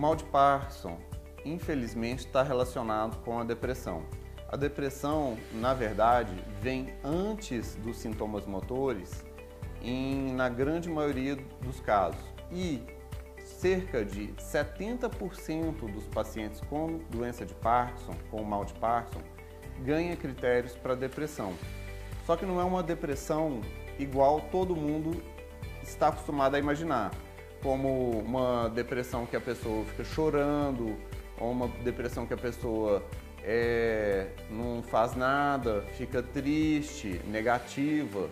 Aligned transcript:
mal 0.00 0.16
de 0.16 0.24
Parkinson, 0.24 0.96
infelizmente, 1.44 2.20
está 2.20 2.42
relacionado 2.42 3.22
com 3.22 3.38
a 3.38 3.44
depressão. 3.44 4.02
A 4.48 4.56
depressão, 4.56 5.36
na 5.52 5.74
verdade, 5.74 6.32
vem 6.62 6.94
antes 7.04 7.74
dos 7.74 7.98
sintomas 7.98 8.46
motores, 8.46 9.22
em, 9.82 10.32
na 10.32 10.48
grande 10.48 10.88
maioria 10.88 11.36
dos 11.60 11.80
casos. 11.80 12.18
E 12.50 12.82
cerca 13.44 14.02
de 14.02 14.28
70% 14.38 15.92
dos 15.92 16.06
pacientes 16.06 16.62
com 16.62 16.98
doença 17.10 17.44
de 17.44 17.52
Parkinson, 17.52 18.14
com 18.30 18.42
mal 18.42 18.64
de 18.64 18.72
Parkinson, 18.74 19.20
ganha 19.84 20.16
critérios 20.16 20.74
para 20.74 20.94
depressão. 20.94 21.52
Só 22.24 22.36
que 22.36 22.46
não 22.46 22.58
é 22.58 22.64
uma 22.64 22.82
depressão 22.82 23.60
igual 23.98 24.40
todo 24.50 24.74
mundo 24.74 25.22
está 25.82 26.08
acostumado 26.08 26.54
a 26.54 26.58
imaginar, 26.58 27.10
como 27.62 28.20
uma 28.20 28.68
depressão 28.68 29.26
que 29.26 29.36
a 29.36 29.40
pessoa 29.40 29.84
fica 29.86 30.04
chorando, 30.04 30.96
ou 31.38 31.50
uma 31.50 31.68
depressão 31.82 32.26
que 32.26 32.34
a 32.34 32.36
pessoa 32.36 33.02
é, 33.42 34.28
não 34.50 34.82
faz 34.82 35.14
nada, 35.14 35.82
fica 35.96 36.22
triste, 36.22 37.20
negativa. 37.26 38.28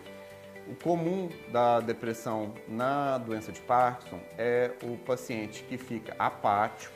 O 0.66 0.74
comum 0.74 1.30
da 1.50 1.80
depressão 1.80 2.52
na 2.68 3.16
doença 3.16 3.50
de 3.50 3.60
Parkinson 3.60 4.20
é 4.36 4.72
o 4.82 4.96
paciente 4.98 5.62
que 5.62 5.78
fica 5.78 6.14
apático, 6.18 6.92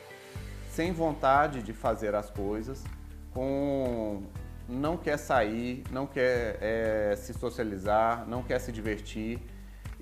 sem 0.69 0.91
vontade 0.91 1.63
de 1.63 1.73
fazer 1.73 2.13
as 2.13 2.29
coisas, 2.29 2.83
com 3.31 4.23
não 4.67 4.95
quer 4.95 5.17
sair, 5.17 5.83
não 5.91 6.05
quer 6.05 6.57
é, 6.61 7.15
se 7.15 7.33
socializar, 7.33 8.27
não 8.27 8.43
quer 8.43 8.59
se 8.59 8.71
divertir. 8.71 9.39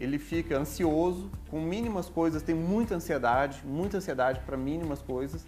Ele 0.01 0.17
fica 0.17 0.57
ansioso 0.57 1.31
com 1.49 1.61
mínimas 1.61 2.09
coisas, 2.09 2.41
tem 2.41 2.55
muita 2.55 2.95
ansiedade, 2.95 3.61
muita 3.63 3.97
ansiedade 3.97 4.41
para 4.45 4.57
mínimas 4.57 5.01
coisas 5.01 5.45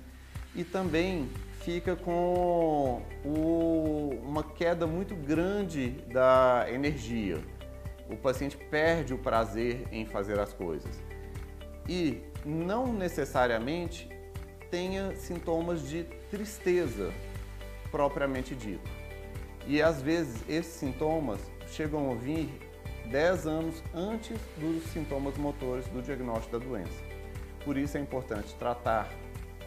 e 0.56 0.64
também 0.64 1.28
fica 1.62 1.96
com 1.96 3.02
o, 3.26 4.20
uma 4.24 4.44
queda 4.44 4.86
muito 4.86 5.16
grande 5.16 5.90
da 6.14 6.66
energia 6.70 7.42
o 8.10 8.18
paciente 8.18 8.58
perde 8.58 9.14
o 9.14 9.18
prazer 9.18 9.88
em 9.92 10.06
fazer 10.06 10.40
as 10.40 10.54
coisas. 10.54 11.02
E 11.88 12.22
não 12.46 12.94
necessariamente 12.94 14.10
tenha 14.70 15.16
sintomas 15.16 15.88
de 15.88 16.04
tristeza 16.30 17.12
propriamente 17.92 18.56
dito. 18.56 18.90
E 19.68 19.82
às 19.82 20.02
vezes 20.02 20.44
esses 20.48 20.74
sintomas 20.74 21.40
chegam 21.68 22.12
a 22.12 22.16
vir 22.16 22.50
10 23.06 23.48
anos 23.48 23.84
antes 23.94 24.38
dos 24.58 24.84
sintomas 24.92 25.38
motores 25.38 25.86
do 25.88 26.02
diagnóstico 26.02 26.60
da 26.60 26.66
doença. 26.66 27.04
Por 27.64 27.78
isso 27.78 27.98
é 27.98 28.02
importante 28.02 28.54
tratar 28.56 29.10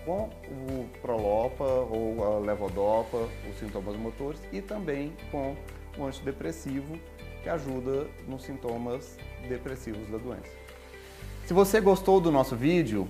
com 0.04 0.30
o 0.48 0.88
Prolopa 1.02 1.64
ou 1.64 2.24
a 2.24 2.38
Levodopa 2.38 3.28
os 3.50 3.58
sintomas 3.58 3.96
motores 3.96 4.40
e 4.52 4.60
também 4.60 5.12
com 5.30 5.56
o 5.98 6.04
antidepressivo 6.04 6.98
que 7.42 7.48
ajuda 7.48 8.06
nos 8.26 8.44
sintomas 8.44 9.18
depressivos 9.48 10.08
da 10.08 10.18
doença. 10.18 10.50
Se 11.46 11.54
você 11.54 11.80
gostou 11.80 12.20
do 12.20 12.30
nosso 12.30 12.56
vídeo, 12.56 13.08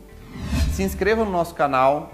se 0.75 0.83
inscreva 0.83 1.25
no 1.25 1.31
nosso 1.31 1.55
canal, 1.55 2.13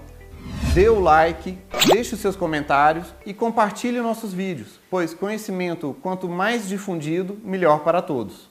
dê 0.73 0.89
o 0.89 0.99
like, 0.99 1.55
deixe 1.85 2.15
os 2.15 2.19
seus 2.19 2.35
comentários 2.35 3.13
e 3.27 3.31
compartilhe 3.31 4.01
nossos 4.01 4.33
vídeos, 4.33 4.79
pois 4.89 5.13
conhecimento 5.13 5.95
quanto 6.01 6.27
mais 6.27 6.67
difundido, 6.67 7.37
melhor 7.43 7.81
para 7.83 8.01
todos. 8.01 8.49